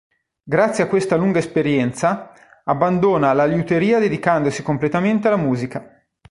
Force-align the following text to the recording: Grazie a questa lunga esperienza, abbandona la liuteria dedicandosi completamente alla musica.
Grazie 0.41 0.85
a 0.85 0.87
questa 0.87 1.15
lunga 1.15 1.37
esperienza, 1.37 2.31
abbandona 2.63 3.33
la 3.33 3.45
liuteria 3.45 3.99
dedicandosi 3.99 4.63
completamente 4.63 5.27
alla 5.27 5.37
musica. 5.37 6.03